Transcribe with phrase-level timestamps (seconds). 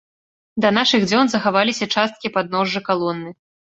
[0.63, 3.29] Да нашых дзён захаваліся часткі падножжа калоны.